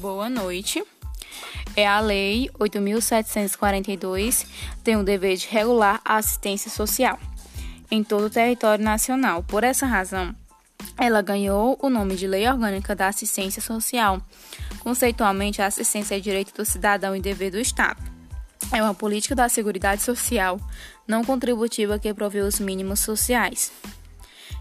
[0.00, 0.84] Boa noite.
[1.76, 4.46] É a Lei 8.742
[4.82, 7.18] tem o dever de regular a assistência social
[7.90, 9.44] em todo o território nacional.
[9.44, 10.34] Por essa razão,
[10.98, 14.20] ela ganhou o nome de Lei Orgânica da Assistência Social.
[14.80, 18.02] Conceitualmente, a assistência é direito do cidadão e dever do Estado.
[18.72, 20.58] É uma política da Seguridade Social
[21.06, 23.70] não contributiva que provê os mínimos sociais,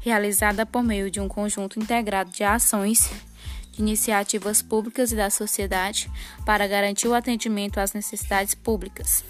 [0.00, 3.10] realizada por meio de um conjunto integrado de ações
[3.80, 6.10] iniciativas públicas e da sociedade
[6.46, 9.24] para garantir o atendimento às necessidades públicas.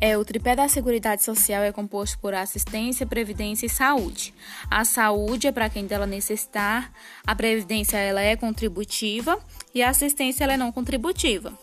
[0.00, 4.34] É, o tripé da Seguridade Social é composto por assistência, previdência e saúde.
[4.68, 6.92] A saúde é para quem dela necessitar,
[7.24, 9.38] a previdência ela é contributiva
[9.72, 11.56] e a assistência ela é não contributiva.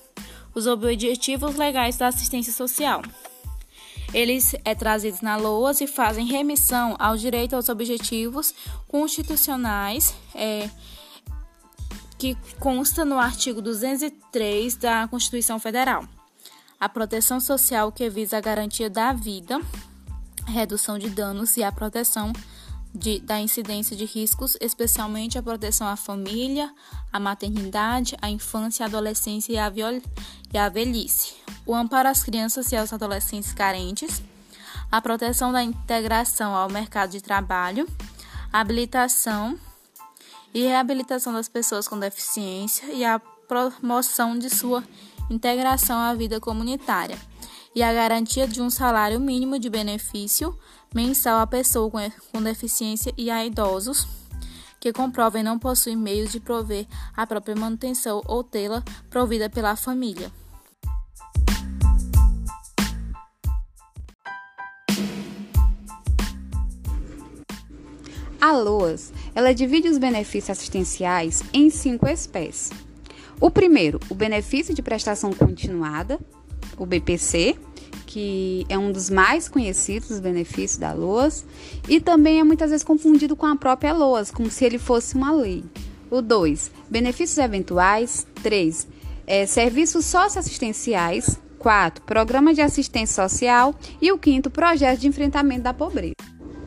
[0.56, 3.02] Os objetivos legais da assistência social.
[4.14, 8.56] Eles é trazidos na LOAS e fazem remissão ao direito aos objetivos
[8.88, 10.70] constitucionais é,
[12.20, 16.04] que consta no artigo 203 da Constituição Federal.
[16.78, 19.60] A proteção social que visa a garantia da vida,
[20.46, 22.34] redução de danos e a proteção
[22.94, 26.70] de, da incidência de riscos, especialmente a proteção à família,
[27.12, 30.02] à maternidade, à infância, à adolescência e à, viol,
[30.54, 34.22] e à velhice, o amparo às crianças e aos adolescentes carentes,
[34.92, 37.88] a proteção da integração ao mercado de trabalho,
[38.52, 39.58] a habilitação
[40.54, 44.84] e reabilitação das pessoas com deficiência e a promoção de sua
[45.30, 47.18] integração à vida comunitária
[47.76, 50.58] e a garantia de um salário mínimo de benefício
[50.94, 51.92] mensal à pessoa
[52.32, 54.08] com deficiência e a idosos
[54.80, 60.32] que comprovem não possuir meios de prover a própria manutenção ou tê-la provida pela família.
[68.42, 72.72] A LOAS, ela divide os benefícios assistenciais em cinco espécies.
[73.40, 76.20] O primeiro, o benefício de prestação continuada,
[76.78, 77.58] o BPC,
[78.06, 81.46] que é um dos mais conhecidos benefícios da LOAS,
[81.88, 85.32] e também é muitas vezes confundido com a própria LOAS, como se ele fosse uma
[85.32, 85.64] lei.
[86.10, 88.26] O 2, benefícios eventuais.
[88.42, 88.88] 3,
[89.28, 91.40] é, serviços socioassistenciais.
[91.60, 93.76] 4, programa de assistência social.
[94.02, 96.16] E o quinto, projeto de enfrentamento da pobreza.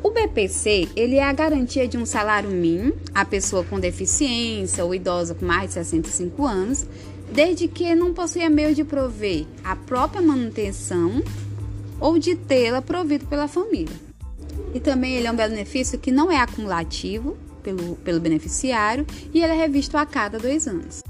[0.02, 4.92] O BPC, ele é a garantia de um salário mínimo à pessoa com deficiência ou
[4.92, 6.84] idosa com mais de 65 anos,
[7.32, 11.22] desde que não possua meio de prover a própria manutenção
[12.00, 13.94] ou de tê-la provido pela família.
[14.74, 19.52] E também ele é um benefício que não é acumulativo pelo, pelo beneficiário e ele
[19.52, 21.00] é revisto a cada dois anos.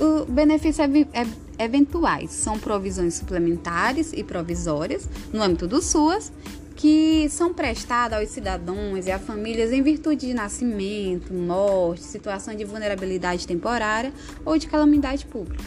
[0.00, 0.88] O benefício é,
[1.22, 6.32] é, eventuais são provisões suplementares e provisórias no âmbito do SUAS
[6.76, 12.64] que são prestadas aos cidadãos e a famílias em virtude de nascimento, morte, situação de
[12.64, 14.12] vulnerabilidade temporária
[14.44, 15.64] ou de calamidade pública.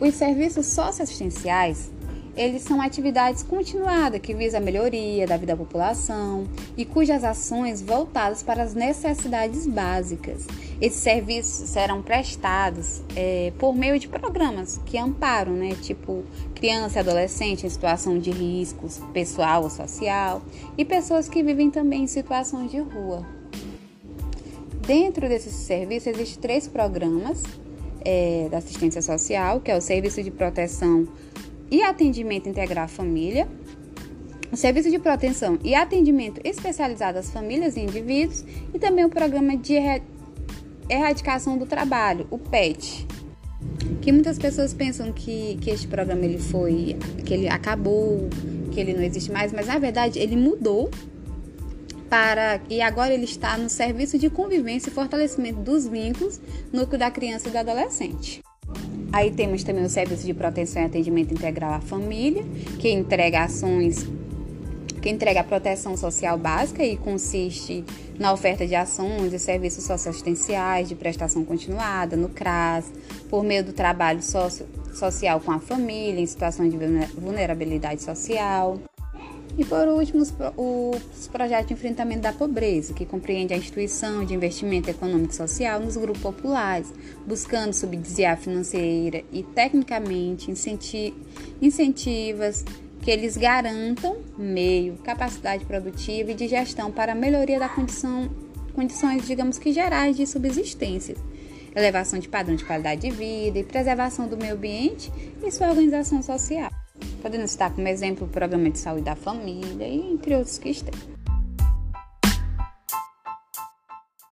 [0.00, 1.90] Os serviços socioassistenciais
[2.34, 7.82] eles são atividades continuadas que visam a melhoria da vida da população e cujas ações
[7.82, 10.46] voltadas para as necessidades básicas.
[10.82, 16.24] Esses serviços serão prestados é, por meio de programas que amparam, né, tipo
[16.56, 20.42] criança e adolescente em situação de riscos pessoal ou social
[20.76, 23.24] e pessoas que vivem também em situações de rua.
[24.84, 27.44] Dentro desses serviços existem três programas
[28.04, 31.06] é, da assistência social, que é o Serviço de Proteção
[31.70, 33.46] e atendimento integral à família,
[34.50, 38.44] o serviço de proteção e atendimento especializado às famílias e indivíduos
[38.74, 39.74] e também o programa de
[40.88, 43.06] erradicação do trabalho, o PET.
[44.00, 48.28] Que muitas pessoas pensam que, que este programa ele foi, que ele acabou,
[48.72, 50.90] que ele não existe mais, mas na verdade ele mudou
[52.10, 56.40] para e agora ele está no serviço de convivência e fortalecimento dos vínculos
[56.72, 58.42] no da criança e do adolescente.
[59.12, 62.42] Aí temos também o Serviço de Proteção e Atendimento Integral à Família,
[62.78, 64.06] que entrega ações,
[65.02, 67.84] que entrega a proteção social básica e consiste
[68.18, 72.84] na oferta de ações e serviços socioassistenciais de prestação continuada no CRAS,
[73.28, 74.64] por meio do trabalho socio,
[74.94, 76.78] social com a família em situação de
[77.18, 78.78] vulnerabilidade social.
[79.58, 84.32] E por último, os, os projetos de enfrentamento da pobreza, que compreende a instituição de
[84.32, 86.90] investimento econômico e social nos grupos populares,
[87.26, 91.12] buscando subsidiar financeira e tecnicamente incenti
[91.60, 92.64] incentivas
[93.02, 98.30] que eles garantam meio, capacidade produtiva e de gestão para a melhoria da condição,
[98.74, 101.16] condições, digamos que gerais de subsistência,
[101.74, 105.12] elevação de padrão de qualidade de vida e preservação do meio ambiente
[105.44, 106.70] e sua organização social
[107.20, 111.11] podendo citar como exemplo o Programa de Saúde da Família e entre outros que estão.